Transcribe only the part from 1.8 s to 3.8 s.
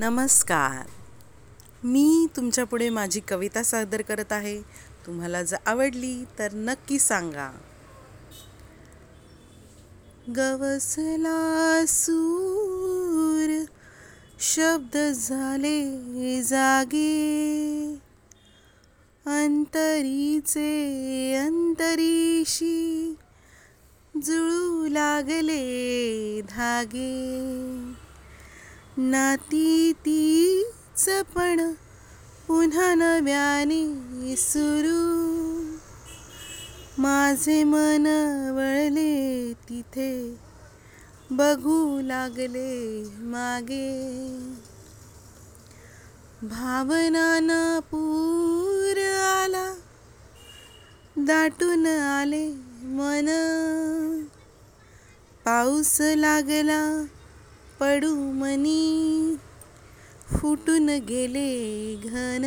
मी तुमच्यापुढे माझी कविता